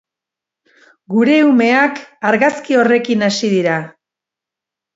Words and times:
Gure 1.15 1.35
umeak 1.49 2.01
argazki 2.31 2.81
horrekin 2.81 3.29
hasi 3.31 3.53
dira. 3.55 3.79